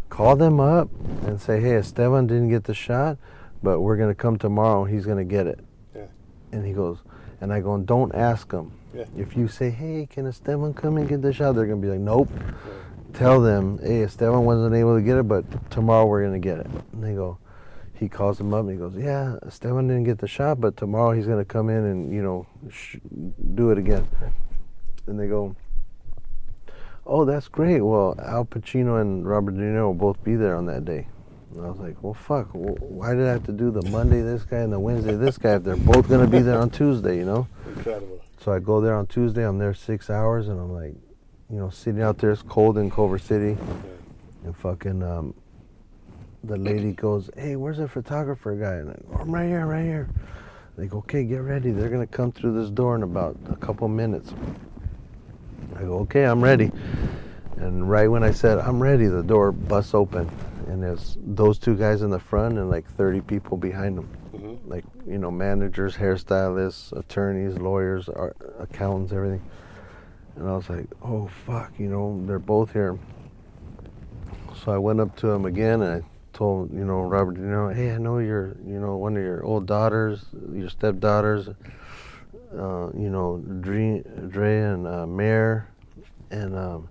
[0.09, 0.89] Call them up
[1.27, 3.19] and say, hey, Estevan didn't get the shot,
[3.63, 4.85] but we're gonna come tomorrow.
[4.85, 5.61] And He's gonna get it.
[5.95, 6.07] Yeah.
[6.53, 6.99] And he goes,
[7.41, 8.73] and I go, don't ask him.
[8.95, 9.05] Yeah.
[9.17, 11.53] If you say, hey, can Estevan come and get the shot?
[11.53, 12.31] They're gonna be like, nope.
[13.15, 16.67] Tell them, hey, Estevan wasn't able to get it, but tomorrow we're gonna get it.
[16.93, 17.39] And they go,
[17.95, 21.13] he calls them up and he goes, yeah, Estevan didn't get the shot, but tomorrow
[21.13, 22.97] he's gonna come in and you know sh-
[23.55, 24.07] do it again.
[25.07, 25.57] And they go,
[27.07, 27.81] oh, that's great.
[27.81, 31.09] Well, Al Pacino and Robert De Niro will both be there on that day.
[31.55, 32.51] And I was like, well, fuck.
[32.51, 35.39] wh- Why did I have to do the Monday this guy and the Wednesday this
[35.39, 37.17] guy if they're both gonna be there on Tuesday?
[37.17, 37.49] You know.
[37.75, 38.21] Incredible.
[38.41, 39.43] So I go there on Tuesday.
[39.45, 40.95] I'm there six hours, and I'm like,
[41.51, 42.31] you know, sitting out there.
[42.31, 43.57] It's cold in Culver City,
[44.45, 45.35] and fucking um,
[46.45, 49.85] the lady goes, "Hey, where's the photographer guy?" And I go, "I'm right here, right
[49.85, 50.09] here."
[50.77, 51.71] They go, "Okay, get ready.
[51.71, 54.33] They're gonna come through this door in about a couple minutes."
[55.77, 56.71] I go, "Okay, I'm ready."
[57.57, 60.31] And right when I said I'm ready, the door busts open,
[60.69, 64.09] and there's those two guys in the front and like 30 people behind them
[64.67, 68.09] like you know managers hairstylists attorneys lawyers
[68.59, 69.43] accountants everything
[70.39, 72.99] and i was like oh fuck you know they're both here.
[74.65, 77.69] So i went up to him again and i told you know robert you know
[77.69, 81.49] hey i know you're you know one of your old daughters your stepdaughters
[82.57, 85.69] uh, you know dre, dre and uh, Mare,
[86.31, 86.89] and um,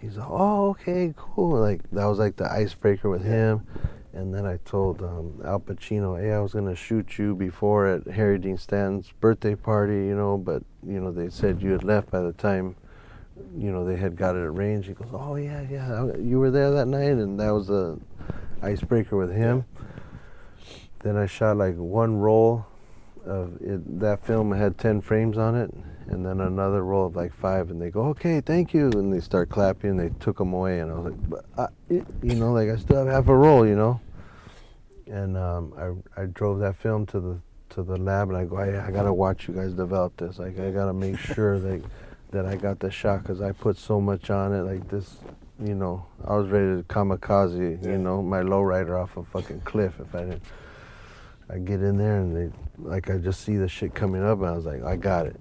[0.00, 1.58] he's like oh okay cool.
[1.58, 3.66] Like that was like the icebreaker with him
[4.14, 8.06] and then I told um, Al Pacino, hey, I was gonna shoot you before at
[8.06, 12.10] Harry Dean Stanton's birthday party, you know, but you know they said you had left
[12.10, 12.76] by the time,
[13.56, 14.86] you know, they had got it arranged.
[14.86, 17.98] He goes, oh yeah, yeah, you were there that night, and that was the
[18.62, 19.64] icebreaker with him.
[21.00, 22.66] Then I shot like one roll
[23.26, 24.00] of it.
[24.00, 25.74] That film had ten frames on it,
[26.06, 27.68] and then another roll of like five.
[27.68, 29.96] And they go, okay, thank you, and they start clapping.
[29.96, 31.66] They took them away, and I was like, but I,
[32.22, 34.00] you know, like I still have half a roll, you know
[35.06, 37.40] and um, I I drove that film to the
[37.70, 40.38] to the lab, and I go, I, I gotta watch you guys develop this.
[40.38, 41.82] Like I gotta make sure that
[42.30, 44.62] that I got the shot because I put so much on it.
[44.62, 45.18] Like this,
[45.62, 47.92] you know, I was ready to kamikaze, Yeah.
[47.92, 50.42] you know, my lowrider off a fucking cliff if I didn't.
[51.48, 54.46] I get in there and they like I just see the shit coming up, and
[54.48, 55.36] I was like, I got it.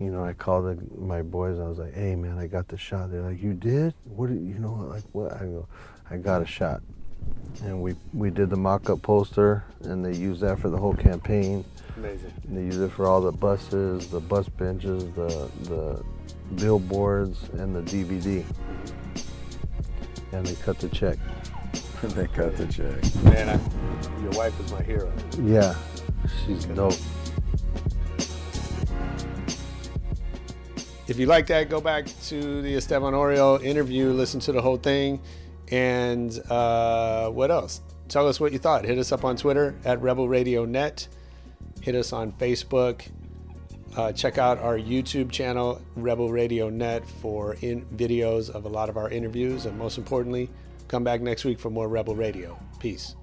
[0.00, 1.60] You know, I called the, my boys.
[1.60, 3.10] I was like, Hey man, I got the shot.
[3.10, 3.94] They're like, You did?
[4.04, 4.30] What?
[4.30, 5.32] Did, you know, like what?
[5.32, 5.68] I go,
[6.10, 6.80] I got a shot
[7.64, 11.64] and we we did the mock-up poster and they used that for the whole campaign
[11.96, 12.32] Amazing.
[12.48, 16.02] and they used it for all the buses the bus benches the the
[16.56, 18.44] billboards and the dvd
[20.32, 21.18] and they cut the check
[22.02, 23.24] they cut the check.
[23.24, 25.12] Man, I, your wife is my hero.
[25.42, 25.74] yeah
[26.46, 26.94] she's dope
[31.08, 34.76] If you like that, go back to the Estevan Oriol interview, listen to the whole
[34.78, 35.20] thing.
[35.72, 37.80] And uh, what else?
[38.08, 38.84] Tell us what you thought.
[38.84, 41.08] Hit us up on Twitter at Rebel Radio Net.
[41.80, 43.08] Hit us on Facebook.
[43.96, 48.90] Uh, check out our YouTube channel, Rebel Radio Net, for in videos of a lot
[48.90, 49.64] of our interviews.
[49.64, 50.50] And most importantly,
[50.88, 52.58] come back next week for more Rebel Radio.
[52.78, 53.16] Peace.